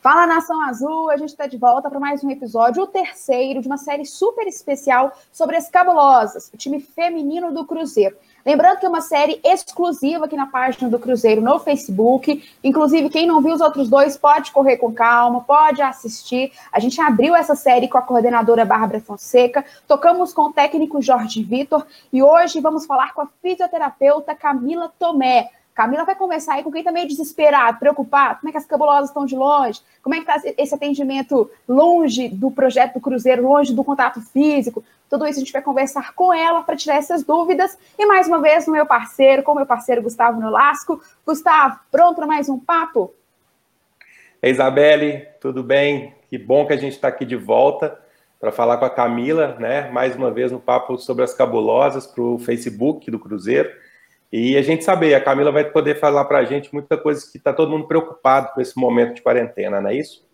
[0.00, 3.66] Fala Nação Azul, a gente está de volta para mais um episódio, o terceiro de
[3.66, 8.16] uma série super especial sobre as cabulosas, o time feminino do Cruzeiro.
[8.46, 12.44] Lembrando que é uma série exclusiva aqui na página do Cruzeiro no Facebook.
[12.62, 16.52] Inclusive, quem não viu os outros dois pode correr com calma, pode assistir.
[16.70, 21.42] A gente abriu essa série com a coordenadora Bárbara Fonseca, tocamos com o técnico Jorge
[21.42, 25.50] Vitor e hoje vamos falar com a fisioterapeuta Camila Tomé.
[25.78, 29.10] Camila vai conversar aí com quem está meio desesperado, preocupado, como é que as cabulosas
[29.10, 33.72] estão de longe, como é que está esse atendimento longe do projeto do Cruzeiro, longe
[33.72, 34.82] do contato físico.
[35.08, 37.78] Tudo isso a gente vai conversar com ela para tirar essas dúvidas.
[37.96, 41.00] E mais uma vez, no meu parceiro, com o meu parceiro Gustavo Nolasco.
[41.24, 43.14] Gustavo, pronto para mais um papo?
[44.42, 46.12] Ei, Isabelle, tudo bem?
[46.28, 47.96] Que bom que a gente está aqui de volta
[48.40, 49.88] para falar com a Camila, né?
[49.92, 53.70] Mais uma vez no papo sobre as cabulosas para o Facebook do Cruzeiro.
[54.30, 57.38] E a gente saber, a Camila vai poder falar para a gente muita coisa que
[57.38, 60.26] está todo mundo preocupado com esse momento de quarentena, não é isso?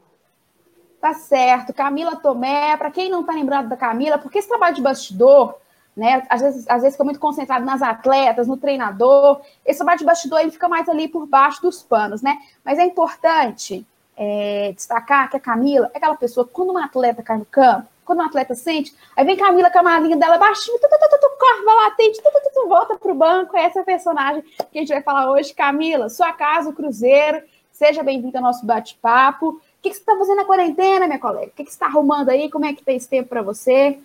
[1.01, 1.73] Tá certo.
[1.73, 5.55] Camila Tomé, para quem não está lembrado da Camila, porque esse trabalho de bastidor,
[5.97, 10.05] né, às vezes, às vezes fica muito concentrado nas atletas, no treinador, esse trabalho de
[10.05, 12.39] bastidor ele fica mais ali por baixo dos panos, né?
[12.65, 13.87] Mas é importante
[14.17, 17.87] é, destacar que a Camila é aquela pessoa que quando uma atleta cai no campo,
[18.05, 21.21] quando um atleta sente, aí vem Camila com a malinha dela baixinho, tu, tu, tu,
[21.21, 23.57] tu, corre, vai lá, atende, tu, tu, tu, volta pro banco.
[23.57, 25.55] Essa é a personagem que a gente vai falar hoje.
[25.55, 27.43] Camila, sua casa, o Cruzeiro.
[27.73, 29.49] Seja bem-vinda ao nosso bate-papo.
[29.49, 31.49] O que, que você está fazendo na quarentena, minha colega?
[31.49, 32.51] O que, que você está arrumando aí?
[32.51, 33.99] Como é que tem esse tempo para você?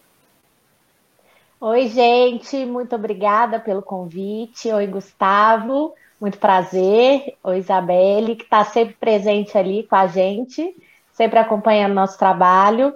[1.62, 4.72] Oi, gente, muito obrigada pelo convite.
[4.72, 7.36] Oi, Gustavo, muito prazer.
[7.44, 10.76] Oi, Isabelle, que está sempre presente ali com a gente,
[11.12, 12.94] sempre acompanhando nosso trabalho.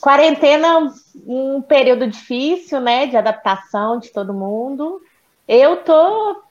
[0.00, 0.92] Quarentena,
[1.26, 5.00] um período difícil, né, de adaptação de todo mundo.
[5.48, 6.42] Eu tô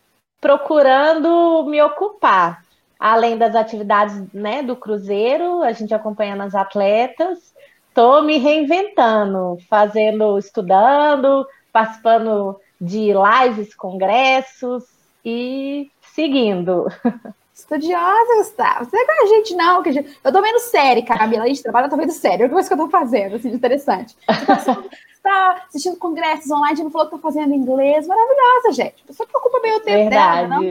[0.41, 2.63] procurando me ocupar,
[2.99, 7.53] além das atividades, né, do cruzeiro, a gente acompanhando as atletas,
[7.93, 14.83] tô me reinventando, fazendo, estudando, participando de lives, congressos
[15.23, 16.87] e seguindo.
[17.55, 18.83] Estudiosa, Gustavo.
[18.83, 19.81] Você não é com a gente, não.
[19.81, 20.19] Que gente...
[20.21, 21.45] Eu tô vendo série, Camila.
[21.45, 22.43] A gente trabalha, eu tô vendo série.
[22.43, 24.13] É o que eu tô fazendo, assim, de interessante.
[24.27, 24.75] Você
[25.23, 28.05] tá assistindo congressos online, a gente não falou que tá fazendo inglês.
[28.07, 29.01] Maravilhosa, gente.
[29.03, 30.49] A pessoa que ocupa bem o tempo Verdade.
[30.49, 30.61] dela,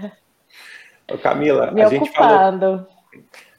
[0.00, 0.10] não?
[1.14, 1.96] Ô, Camila, Me a ocupando.
[2.04, 2.86] gente falou...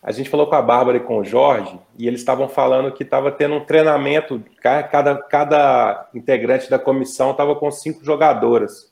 [0.02, 3.04] A gente falou com a Bárbara e com o Jorge, e eles estavam falando que
[3.04, 8.89] estava tendo um treinamento, cada, cada integrante da comissão estava com cinco jogadoras.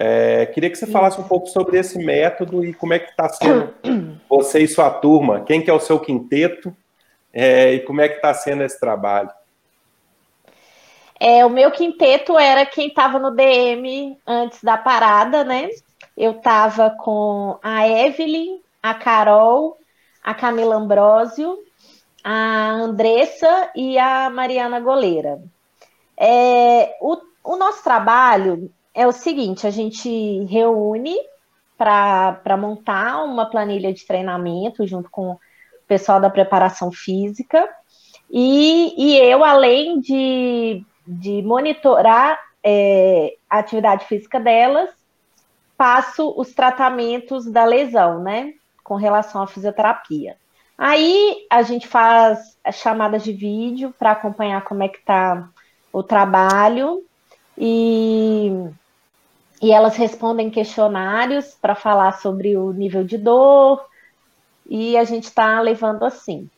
[0.00, 3.28] É, queria que você falasse um pouco sobre esse método e como é que está
[3.28, 3.74] sendo
[4.30, 6.72] você e sua turma, quem que é o seu quinteto
[7.32, 9.28] é, e como é que está sendo esse trabalho.
[11.18, 15.68] É, o meu quinteto era quem estava no DM antes da parada, né?
[16.16, 19.78] Eu estava com a Evelyn, a Carol,
[20.22, 21.58] a Camila Ambrosio,
[22.22, 25.42] a Andressa e a Mariana Goleira.
[26.16, 31.14] É, o, o nosso trabalho é o seguinte: a gente reúne
[31.76, 35.38] para montar uma planilha de treinamento junto com o
[35.86, 37.68] pessoal da preparação física.
[38.28, 44.90] E, e eu, além de, de monitorar é, a atividade física delas,
[45.76, 48.52] passo os tratamentos da lesão, né?
[48.82, 50.36] Com relação à fisioterapia.
[50.76, 55.48] Aí a gente faz chamadas de vídeo para acompanhar como é que está
[55.92, 57.04] o trabalho
[57.56, 58.52] e
[59.60, 63.84] e elas respondem questionários para falar sobre o nível de dor,
[64.68, 66.48] e a gente está levando assim.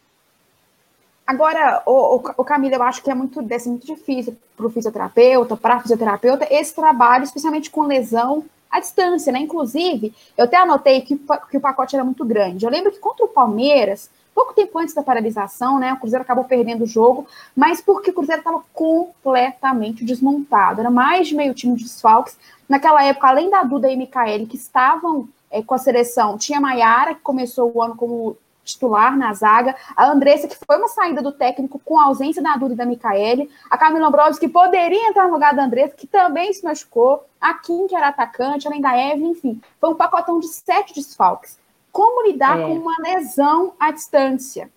[1.27, 5.77] Agora, o, o, Camila, eu acho que é muito, muito difícil para o fisioterapeuta, para
[5.77, 9.39] a fisioterapeuta, esse trabalho, especialmente com lesão à distância, né?
[9.39, 11.17] Inclusive, eu até anotei que,
[11.49, 12.65] que o pacote era muito grande.
[12.65, 15.93] Eu lembro que contra o Palmeiras, pouco tempo antes da paralisação, né?
[15.93, 20.81] O Cruzeiro acabou perdendo o jogo, mas porque o Cruzeiro estava completamente desmontado.
[20.81, 22.39] Era mais de meio time de desfalques.
[22.67, 27.15] Naquela época, além da Duda e Micaele, que estavam é, com a seleção, tinha Maiara,
[27.15, 31.33] que começou o ano como titular na zaga, a Andressa, que foi uma saída do
[31.33, 35.27] técnico com a ausência da Duda e da Micaele, a Camila Ambrosio, que poderia entrar
[35.27, 38.97] no lugar da Andressa, que também se machucou, a Kim, que era atacante, além da
[38.97, 41.60] Evelyn, enfim, foi um pacotão de sete desfalques.
[41.93, 42.63] Como lidar é.
[42.63, 44.71] com uma lesão à distância?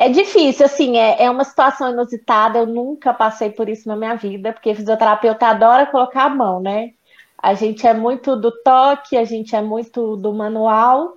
[0.00, 2.60] É difícil, assim, é, é uma situação inusitada.
[2.60, 6.92] Eu nunca passei por isso na minha vida, porque fisioterapeuta adora colocar a mão, né?
[7.36, 11.14] A gente é muito do toque, a gente é muito do manual.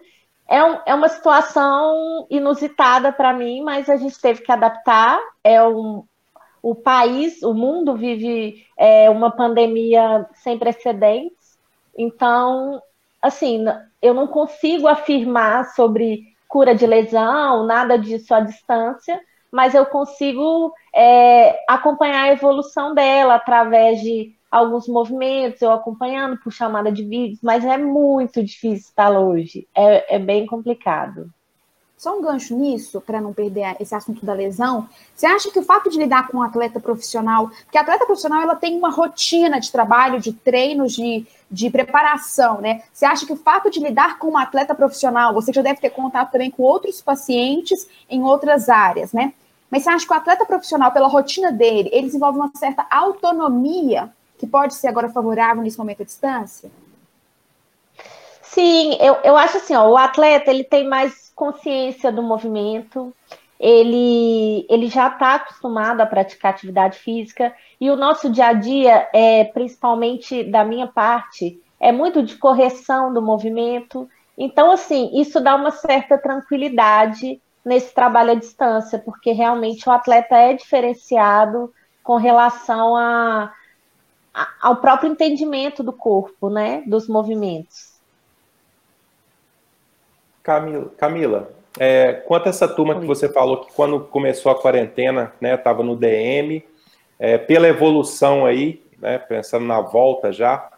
[0.48, 5.20] É, um, é uma situação inusitada para mim, mas a gente teve que adaptar.
[5.44, 6.04] É um,
[6.62, 11.58] o país, o mundo vive é, uma pandemia sem precedentes.
[11.98, 12.82] Então,
[13.22, 13.64] assim,
[14.02, 19.22] eu não consigo afirmar sobre cura de lesão, nada disso à distância,
[19.52, 26.52] mas eu consigo é, acompanhar a evolução dela através de alguns movimentos, eu acompanhando por
[26.52, 31.30] chamada de vídeos, mas é muito difícil estar longe, é, é bem complicado.
[32.02, 34.90] Só um gancho nisso, para não perder esse assunto da lesão.
[35.16, 38.42] Você acha que o fato de lidar com um atleta profissional, porque a atleta profissional
[38.42, 42.82] ela tem uma rotina de trabalho, de treinos, de, de preparação, né?
[42.92, 45.92] Você acha que o fato de lidar com uma atleta profissional, você já deve ter
[45.92, 49.32] contato também com outros pacientes em outras áreas, né?
[49.70, 54.12] Mas você acha que o atleta profissional, pela rotina dele, ele desenvolve uma certa autonomia
[54.40, 56.72] que pode ser agora favorável nesse momento à distância?
[58.54, 63.14] Sim, eu, eu acho assim, ó, o atleta ele tem mais consciência do movimento,
[63.58, 69.08] ele, ele já está acostumado a praticar atividade física, e o nosso dia a dia,
[69.14, 74.10] é, principalmente da minha parte, é muito de correção do movimento.
[74.38, 80.36] Então, assim, isso dá uma certa tranquilidade nesse trabalho à distância, porque realmente o atleta
[80.36, 81.74] é diferenciado
[82.04, 83.54] com relação a,
[84.34, 87.91] a, ao próprio entendimento do corpo, né, dos movimentos.
[90.44, 95.34] Camila, Camila é, quanto a essa turma que você falou que quando começou a quarentena,
[95.40, 96.64] né, estava no DM,
[97.18, 100.70] é, pela evolução aí, né, pensando na volta já,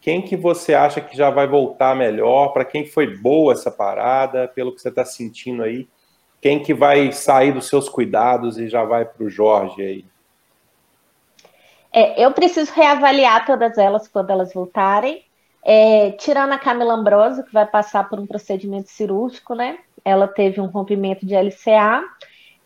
[0.00, 2.48] quem que você acha que já vai voltar melhor?
[2.48, 5.88] Para quem foi boa essa parada, pelo que você está sentindo aí?
[6.40, 10.04] Quem que vai sair dos seus cuidados e já vai para o Jorge aí?
[11.92, 15.24] É, eu preciso reavaliar todas elas quando elas voltarem.
[15.64, 19.78] É, tirando a Camila Ambrosio, que vai passar por um procedimento cirúrgico, né?
[20.04, 22.02] Ela teve um rompimento de LCA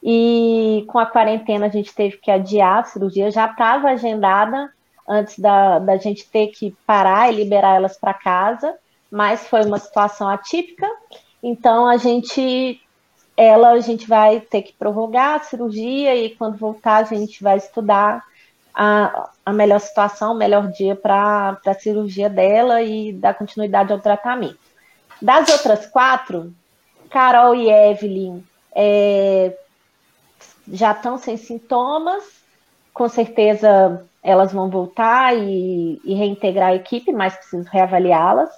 [0.03, 4.73] e com a quarentena a gente teve que adiar a cirurgia, já estava agendada
[5.07, 8.75] antes da, da gente ter que parar e liberar elas para casa,
[9.11, 10.89] mas foi uma situação atípica,
[11.43, 12.81] então a gente
[13.37, 17.59] ela a gente vai ter que prorrogar a cirurgia e quando voltar a gente vai
[17.59, 18.25] estudar
[18.75, 24.01] a, a melhor situação, o melhor dia para a cirurgia dela e dar continuidade ao
[24.01, 24.59] tratamento.
[25.23, 26.53] Das outras quatro,
[27.09, 28.43] Carol e Evelyn
[28.75, 29.57] é,
[30.71, 32.25] já estão sem sintomas,
[32.93, 38.51] com certeza elas vão voltar e, e reintegrar a equipe, mas preciso reavaliá-las.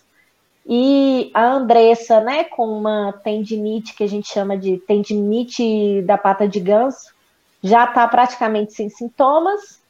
[0.67, 6.49] E a Andressa, né, com uma tendinite que a gente chama de tendinite da pata
[6.49, 7.12] de ganso,
[7.62, 9.81] já está praticamente sem sintomas.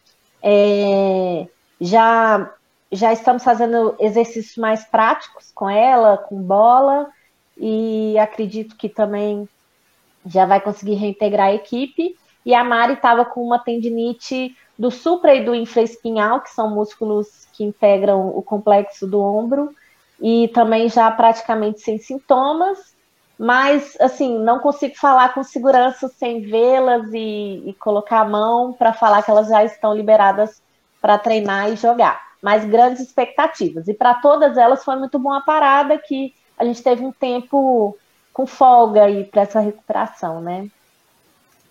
[0.42, 1.46] É,
[1.80, 2.52] já,
[2.90, 7.08] já estamos fazendo exercícios mais práticos com ela, com bola,
[7.56, 9.48] e acredito que também
[10.26, 12.16] já vai conseguir reintegrar a equipe.
[12.44, 17.46] E a Mari estava com uma tendinite do supra e do infraespinhal, que são músculos
[17.52, 19.74] que integram o complexo do ombro,
[20.20, 22.94] e também já praticamente sem sintomas,
[23.38, 28.92] mas assim, não consigo falar com segurança sem vê-las e, e, colocar a mão para
[28.92, 30.60] falar que elas já estão liberadas
[31.00, 32.20] para treinar e jogar.
[32.42, 33.86] Mas grandes expectativas.
[33.86, 37.96] E para todas elas foi muito bom a parada que a gente teve um tempo
[38.32, 40.68] com folga aí para essa recuperação, né?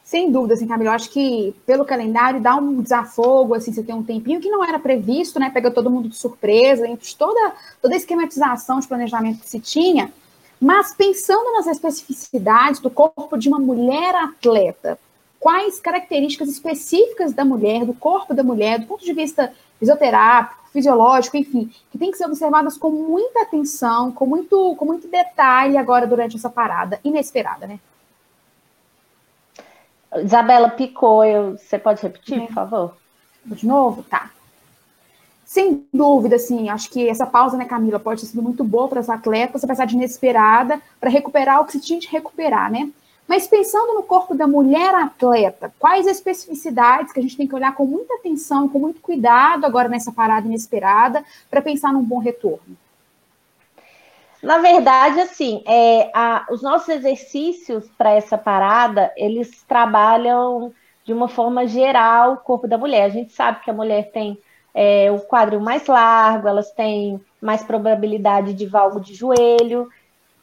[0.04, 3.94] Sem dúvida, assim, Camila, eu acho que pelo calendário dá um desafogo, assim, você tem
[3.94, 5.50] um tempinho que não era previsto, né?
[5.50, 10.10] Pega todo mundo de surpresa, entre toda, toda a esquematização de planejamento que se tinha,
[10.59, 14.97] mas pensando nas especificidades do corpo de uma mulher atleta,
[15.40, 21.37] quais características específicas da mulher, do corpo da mulher, do ponto de vista fisioterápico, fisiológico,
[21.37, 26.06] enfim, que tem que ser observadas com muita atenção, com muito, com muito detalhe agora
[26.06, 27.80] durante essa parada inesperada, né?
[30.23, 32.97] Isabela picou, eu, você pode repetir, por favor?
[33.45, 34.04] De novo?
[34.04, 34.31] Tá.
[35.47, 38.99] Sem dúvida, assim, acho que essa pausa, né, Camila, pode ter sido muito boa para
[38.99, 42.92] as atletas, apesar de inesperada, para recuperar o que se tinha de recuperar, né?
[43.25, 47.56] Mas pensando no corpo da mulher atleta, quais as especificidades que a gente tem que
[47.56, 52.19] olhar com muita atenção, com muito cuidado agora nessa parada inesperada, para pensar num bom
[52.19, 52.75] retorno?
[54.44, 60.73] Na verdade, assim, é, a, os nossos exercícios para essa parada, eles trabalham
[61.06, 63.06] de uma forma geral o corpo da mulher.
[63.06, 64.37] A gente sabe que a mulher tem
[64.80, 69.90] é, o quadril mais largo, elas têm mais probabilidade de valgo de joelho.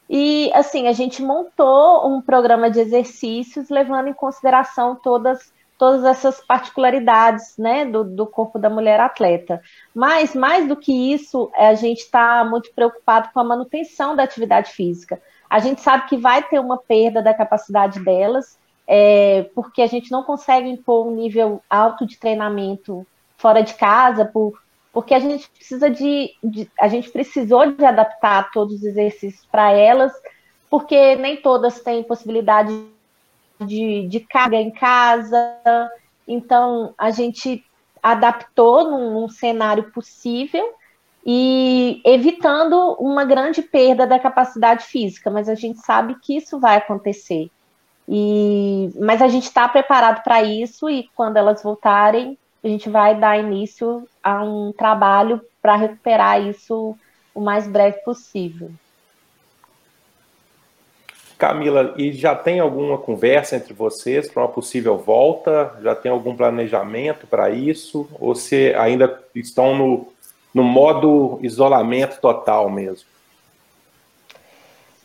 [0.09, 6.39] E, assim, a gente montou um programa de exercícios levando em consideração todas todas essas
[6.39, 9.61] particularidades né, do, do corpo da mulher atleta.
[9.93, 14.71] Mas, mais do que isso, a gente está muito preocupado com a manutenção da atividade
[14.71, 15.21] física.
[15.49, 20.09] A gente sabe que vai ter uma perda da capacidade delas, é, porque a gente
[20.11, 23.05] não consegue impor um nível alto de treinamento
[23.37, 24.53] fora de casa, por,
[24.91, 29.71] porque a gente precisa de, de a gente precisou de adaptar todos os exercícios para
[29.71, 30.13] elas
[30.69, 32.69] porque nem todas têm possibilidade
[33.59, 35.57] de, de carga em casa.
[36.27, 37.63] Então, a gente
[38.03, 40.73] adaptou num, num cenário possível
[41.25, 46.75] e evitando uma grande perda da capacidade física, mas a gente sabe que isso vai
[46.75, 47.49] acontecer.
[48.07, 53.15] E, mas a gente está preparado para isso e quando elas voltarem, a gente vai
[53.15, 56.97] dar início a um trabalho para recuperar isso
[57.33, 58.71] o mais breve possível.
[61.37, 65.75] Camila, e já tem alguma conversa entre vocês para uma possível volta?
[65.83, 68.07] Já tem algum planejamento para isso?
[68.19, 70.07] Ou se ainda estão no,
[70.53, 73.07] no modo isolamento total mesmo?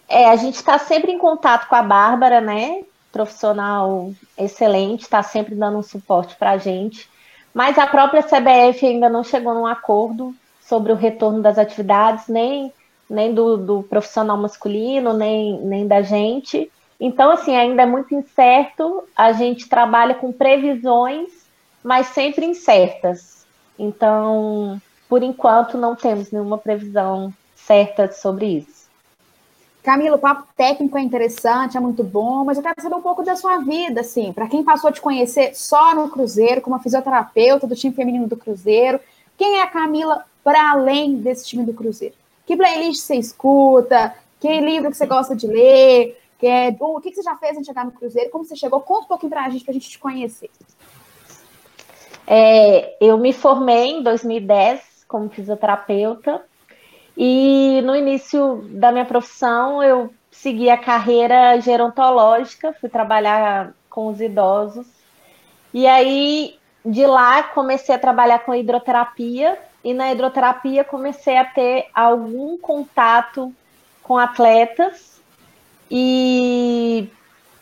[0.09, 2.85] É, a gente está sempre em contato com a Bárbara, né?
[3.13, 7.11] Profissional excelente, está sempre dando um suporte para a gente.
[7.53, 12.73] Mas a própria CBF ainda não chegou num acordo sobre o retorno das atividades, nem
[13.11, 16.71] nem do, do profissional masculino, nem, nem da gente.
[16.99, 19.03] Então, assim, ainda é muito incerto.
[19.17, 21.29] A gente trabalha com previsões,
[21.83, 23.45] mas sempre incertas.
[23.77, 28.80] Então, por enquanto, não temos nenhuma previsão certa sobre isso.
[29.83, 33.23] Camila, o papo técnico é interessante, é muito bom, mas eu quero saber um pouco
[33.23, 37.67] da sua vida, assim, para quem passou a te conhecer só no Cruzeiro, como fisioterapeuta
[37.67, 39.01] do time feminino do Cruzeiro,
[39.39, 42.15] quem é a Camila para além desse time do Cruzeiro?
[42.45, 44.15] Que playlist você escuta?
[44.39, 46.21] Que livro que você gosta de ler?
[46.39, 48.31] Que é, o que você já fez antes de chegar no Cruzeiro?
[48.31, 48.81] Como você chegou?
[48.81, 50.51] Conta um pouquinho para a gente, para a gente te conhecer.
[52.27, 56.43] É, eu me formei em 2010 como fisioterapeuta
[57.17, 64.21] e no início da minha profissão eu segui a carreira gerontológica, fui trabalhar com os
[64.21, 64.87] idosos.
[65.75, 69.59] E aí de lá comecei a trabalhar com hidroterapia.
[69.83, 73.53] E na hidroterapia comecei a ter algum contato
[74.03, 75.21] com atletas.
[75.91, 77.09] E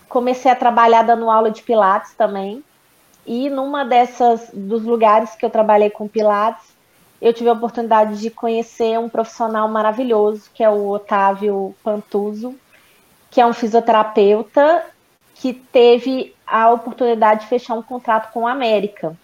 [0.08, 2.62] comecei a trabalhar dando aula de pilates também.
[3.26, 6.67] E numa dessas dos lugares que eu trabalhei com pilates,
[7.20, 12.54] eu tive a oportunidade de conhecer um profissional maravilhoso, que é o Otávio Pantuso,
[13.30, 14.84] que é um fisioterapeuta
[15.34, 19.16] que teve a oportunidade de fechar um contrato com a América.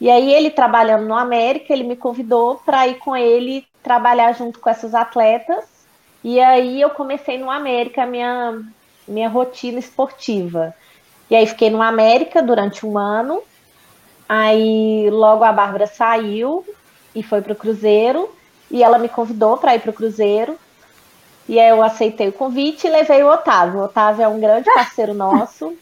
[0.00, 4.60] E aí ele trabalhando no América, ele me convidou para ir com ele trabalhar junto
[4.60, 5.64] com essas atletas.
[6.22, 8.62] E aí eu comecei no América a minha
[9.06, 10.74] minha rotina esportiva.
[11.30, 13.42] E aí fiquei no América durante um ano.
[14.28, 16.64] Aí logo a Bárbara saiu
[17.14, 18.34] e foi para o Cruzeiro.
[18.70, 20.58] E ela me convidou para ir para o Cruzeiro.
[21.48, 23.80] E aí eu aceitei o convite e levei o Otávio.
[23.80, 25.76] O Otávio é um grande parceiro nosso.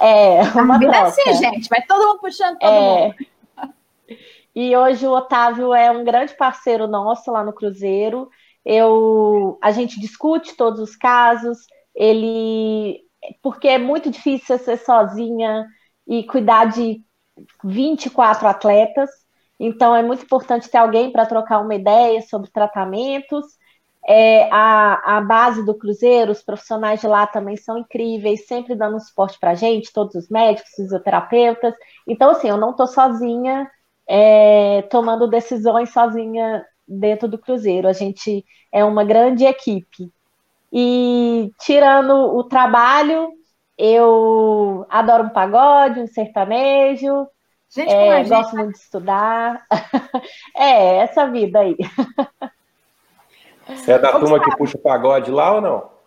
[0.00, 1.02] É, uma a troca.
[1.02, 3.06] assim, gente, vai todo mundo puxando todo é.
[3.06, 3.14] mundo.
[4.54, 8.28] E hoje o Otávio é um grande parceiro nosso lá no Cruzeiro.
[8.64, 11.58] Eu, a gente discute todos os casos.
[11.94, 13.00] Ele,
[13.42, 15.66] porque é muito difícil ser sozinha
[16.06, 17.02] e cuidar de
[17.62, 19.10] 24 atletas.
[19.58, 23.44] Então é muito importante ter alguém para trocar uma ideia sobre tratamentos
[24.08, 28.98] é, a, a base do Cruzeiro, os profissionais de lá também são incríveis, sempre dando
[28.98, 31.74] suporte para a gente, todos os médicos, fisioterapeutas.
[32.06, 33.70] Então, assim, eu não estou sozinha
[34.08, 37.86] é, tomando decisões sozinha dentro do Cruzeiro.
[37.86, 40.10] A gente é uma grande equipe.
[40.72, 43.30] E tirando o trabalho,
[43.76, 47.26] eu adoro um pagode, um sertanejo.
[47.70, 49.66] Gente, é, gosto muito de estudar.
[50.56, 51.76] é, essa vida aí.
[53.66, 55.98] Você é da turma que puxa o pagode lá ou não?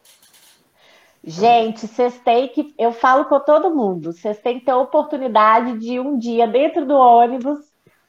[1.23, 2.73] Gente, vocês têm que.
[2.79, 6.83] Eu falo com todo mundo, vocês têm que ter a oportunidade de um dia dentro
[6.83, 7.59] do ônibus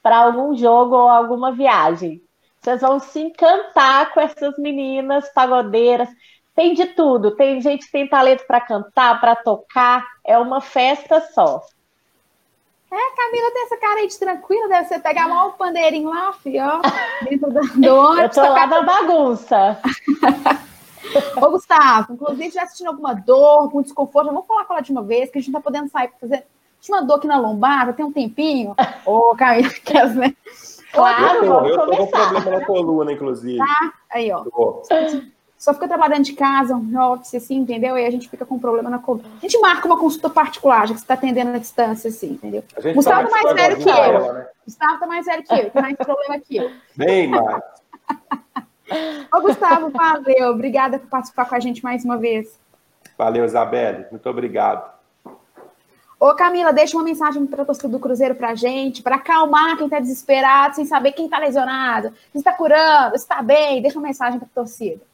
[0.03, 2.23] para algum jogo ou alguma viagem.
[2.59, 6.09] Vocês vão se encantar com essas meninas pagodeiras.
[6.55, 7.37] Tem de tudo.
[7.37, 10.07] Tem gente que tem talento para cantar, para tocar.
[10.25, 11.61] É uma festa só.
[12.93, 16.31] É, Camila tem essa cara aí de tranquila, deve ser pegar mal o pandeirinho lá,
[16.35, 16.83] filho, ó,
[17.25, 18.37] dentro do, do ônibus.
[18.37, 19.81] Eu tô lá da bagunça.
[21.37, 25.03] Ô, Gustavo, inclusive, já assistindo alguma dor, algum desconforto, vamos falar com ela de uma
[25.03, 26.45] vez, que a gente não tá podendo sair pra fazer.
[26.83, 28.75] Tinha uma dor aqui na lombar, tem um tempinho.
[29.07, 30.37] Ô, Camila, quer ver?
[30.93, 33.57] Claro, eu, eu tô com problema na coluna, inclusive.
[33.57, 34.45] Tá, aí, ó
[35.63, 37.97] só fica trabalhando de casa, um office, assim, entendeu?
[37.97, 39.29] E a gente fica com um problema na coluna.
[39.37, 42.65] A gente marca uma consulta particular, já que você está atendendo à distância, assim, entendeu?
[42.93, 43.95] Gustavo tá mais, mais velho que eu.
[43.95, 44.47] Ela, né?
[44.67, 46.69] Gustavo tá mais velho que eu, tem mais problema que eu.
[46.97, 47.63] Bem mais.
[49.33, 50.51] Ô, Gustavo, valeu.
[50.51, 52.59] Obrigada por participar com a gente mais uma vez.
[53.17, 54.07] Valeu, Isabelle.
[54.11, 54.91] Muito obrigado.
[56.19, 59.77] Ô, Camila, deixa uma mensagem para a torcida do Cruzeiro para a gente, para acalmar
[59.77, 63.81] quem está desesperado, sem saber quem está lesionado, se está curando, se está bem.
[63.81, 65.12] Deixa uma mensagem para a torcida.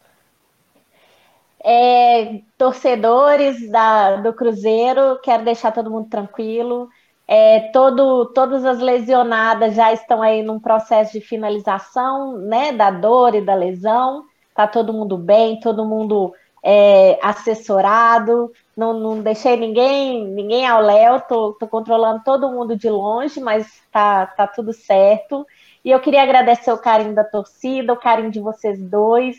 [1.64, 6.88] É, torcedores da, do Cruzeiro, quero deixar todo mundo tranquilo.
[7.26, 13.34] É, todo, todas as lesionadas já estão aí num processo de finalização, né, da dor
[13.34, 14.24] e da lesão.
[14.54, 18.50] Tá todo mundo bem, todo mundo é, assessorado.
[18.76, 21.20] Não, não deixei ninguém, ninguém ao léu.
[21.20, 25.46] Tô, tô controlando todo mundo de longe, mas tá, tá tudo certo.
[25.84, 29.36] E eu queria agradecer o carinho da torcida, o carinho de vocês dois,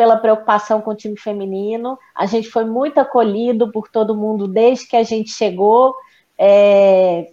[0.00, 1.98] pela preocupação com o time feminino.
[2.14, 5.94] A gente foi muito acolhido por todo mundo desde que a gente chegou
[6.38, 7.26] é,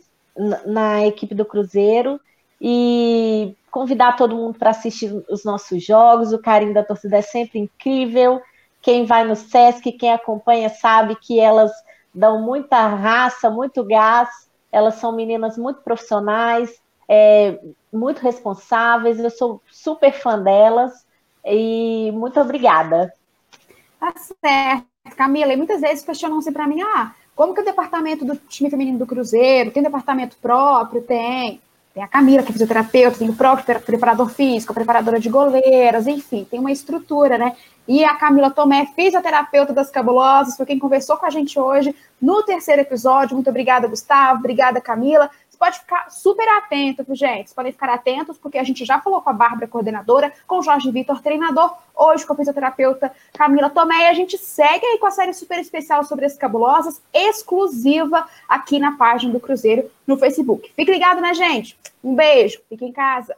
[0.65, 2.19] na equipe do Cruzeiro
[2.59, 6.33] e convidar todo mundo para assistir os nossos jogos.
[6.33, 8.41] O carinho da torcida é sempre incrível.
[8.81, 11.71] Quem vai no SESC, quem acompanha, sabe que elas
[12.13, 14.27] dão muita raça, muito gás.
[14.73, 16.69] Elas são meninas muito profissionais,
[17.07, 17.57] é,
[17.93, 19.19] muito responsáveis.
[19.19, 21.06] Eu sou super fã delas
[21.45, 23.13] e muito obrigada.
[23.99, 25.53] Tá certo, Camila.
[25.53, 29.05] E muitas vezes questionam-se para mim: ah, como que o departamento do time feminino do
[29.05, 31.01] Cruzeiro tem departamento próprio?
[31.01, 31.61] Tem.
[31.97, 36.45] Tem a Camila, que é fisioterapeuta, tem o próprio preparador físico, preparadora de goleiras, enfim,
[36.47, 37.55] tem uma estrutura, né?
[37.87, 42.43] E a Camila Tomé, fisioterapeuta das Cabulosas, foi quem conversou com a gente hoje no
[42.43, 43.33] terceiro episódio.
[43.33, 44.37] Muito obrigada, Gustavo.
[44.39, 45.27] Obrigada, Camila.
[45.57, 47.47] Você pode ficar super atento, gente.
[47.47, 50.61] Vocês podem ficar atentos, porque a gente já falou com a Bárbara, coordenadora, com o
[50.61, 54.03] Jorge Vitor, treinador, hoje com a fisioterapeuta Camila Tomé.
[54.03, 58.77] E a gente segue aí com a série super especial sobre as cabulosas, exclusiva aqui
[58.77, 60.71] na página do Cruzeiro no Facebook.
[60.75, 61.75] Fique ligado, né, gente?
[62.03, 63.35] Um beijo, fique em casa.